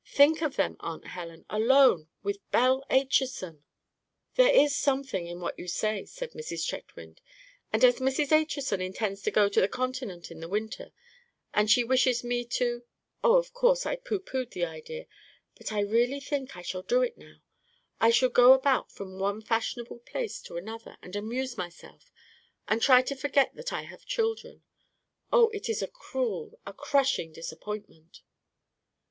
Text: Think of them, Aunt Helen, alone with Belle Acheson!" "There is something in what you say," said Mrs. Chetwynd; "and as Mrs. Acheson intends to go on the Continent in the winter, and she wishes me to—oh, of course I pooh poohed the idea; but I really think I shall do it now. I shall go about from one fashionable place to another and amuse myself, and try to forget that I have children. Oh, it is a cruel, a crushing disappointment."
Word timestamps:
Think 0.07 0.41
of 0.41 0.55
them, 0.55 0.77
Aunt 0.79 1.05
Helen, 1.05 1.45
alone 1.47 2.07
with 2.23 2.39
Belle 2.49 2.83
Acheson!" 2.89 3.61
"There 4.33 4.51
is 4.51 4.75
something 4.75 5.27
in 5.27 5.39
what 5.41 5.59
you 5.59 5.67
say," 5.67 6.05
said 6.05 6.31
Mrs. 6.31 6.65
Chetwynd; 6.67 7.19
"and 7.71 7.83
as 7.83 7.97
Mrs. 7.99 8.31
Acheson 8.31 8.81
intends 8.81 9.21
to 9.21 9.29
go 9.29 9.43
on 9.43 9.51
the 9.51 9.67
Continent 9.67 10.31
in 10.31 10.39
the 10.39 10.49
winter, 10.49 10.91
and 11.53 11.69
she 11.69 11.83
wishes 11.83 12.23
me 12.23 12.43
to—oh, 12.45 13.35
of 13.37 13.53
course 13.53 13.85
I 13.85 13.95
pooh 13.95 14.17
poohed 14.19 14.49
the 14.53 14.65
idea; 14.65 15.05
but 15.55 15.71
I 15.71 15.81
really 15.81 16.19
think 16.19 16.57
I 16.57 16.63
shall 16.63 16.81
do 16.81 17.03
it 17.03 17.15
now. 17.15 17.35
I 17.99 18.09
shall 18.09 18.29
go 18.29 18.53
about 18.53 18.91
from 18.91 19.19
one 19.19 19.39
fashionable 19.39 19.99
place 19.99 20.41
to 20.45 20.57
another 20.57 20.97
and 21.03 21.15
amuse 21.15 21.59
myself, 21.59 22.11
and 22.67 22.81
try 22.81 23.03
to 23.03 23.15
forget 23.15 23.53
that 23.53 23.71
I 23.71 23.83
have 23.83 24.05
children. 24.07 24.63
Oh, 25.31 25.49
it 25.49 25.69
is 25.69 25.83
a 25.83 25.87
cruel, 25.87 26.59
a 26.65 26.73
crushing 26.73 27.31
disappointment." 27.31 28.23